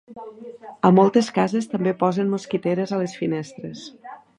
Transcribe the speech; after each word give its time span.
A 0.89 0.91
moltes 1.01 1.29
cases 1.37 1.69
també 1.75 1.95
posen 2.03 2.35
mosquiteres 2.35 2.97
a 2.99 3.05
les 3.05 3.19
finestres. 3.23 3.91